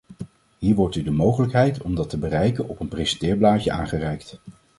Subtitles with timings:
[0.57, 4.39] Hier wordt u de mogelijkheid om dat te bereiken op een presenteerblaadje aangereikt.